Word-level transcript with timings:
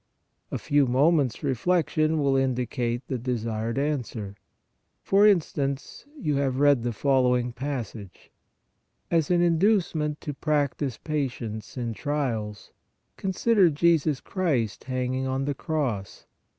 "A 0.51 0.57
few 0.57 0.87
moments 0.87 1.43
re 1.43 1.51
flection 1.53 2.17
will 2.17 2.35
indicate 2.35 3.07
the 3.07 3.19
desired 3.19 3.77
answer. 3.77 4.33
For 5.03 5.27
in 5.27 5.41
stance, 5.41 6.07
you 6.19 6.37
have 6.37 6.59
read 6.59 6.81
the 6.81 6.91
following 6.91 7.51
passage:" 7.51 8.31
As 9.11 9.29
an 9.29 9.43
inducement 9.43 10.19
to 10.21 10.33
practise 10.33 10.97
patience 10.97 11.77
in 11.77 11.93
trials 11.93 12.71
consider 13.15 13.69
Jesus 13.69 14.21
Christ 14.21 14.85
hanging 14.85 15.27
on 15.27 15.45
the 15.45 15.53
cross. 15.53 16.25